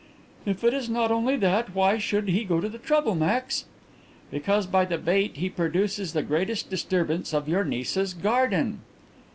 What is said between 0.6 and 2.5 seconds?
it is not only that, why should he